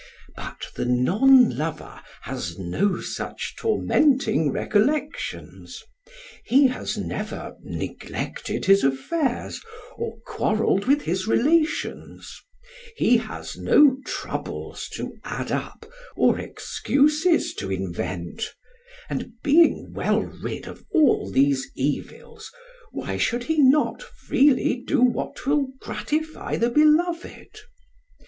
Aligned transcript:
But 0.35 0.71
the 0.73 0.85
non 0.85 1.55
lover 1.55 2.01
has 2.21 2.57
no 2.57 2.99
such 2.99 3.55
tormenting 3.55 4.51
recollections; 4.51 5.83
he 6.43 6.65
has 6.69 6.97
never 6.97 7.55
neglected 7.61 8.65
his 8.65 8.83
affairs 8.83 9.61
or 9.97 10.17
quarrelled 10.25 10.85
with 10.85 11.03
his 11.03 11.27
relations; 11.27 12.33
he 12.97 13.17
has 13.17 13.55
no 13.55 13.97
troubles 14.03 14.89
to 14.93 15.13
add 15.23 15.51
up 15.51 15.85
or 16.15 16.39
excuses 16.39 17.53
to 17.59 17.71
invent; 17.71 18.55
and 19.07 19.33
being 19.43 19.93
well 19.93 20.23
rid 20.23 20.65
of 20.65 20.83
all 20.91 21.29
these 21.31 21.69
evils, 21.75 22.51
why 22.91 23.17
should 23.17 23.43
he 23.43 23.61
not 23.61 24.01
freely 24.01 24.77
do 24.77 24.99
what 25.03 25.45
will 25.45 25.67
gratify 25.79 26.57
the 26.57 26.71
beloved? 26.71 27.59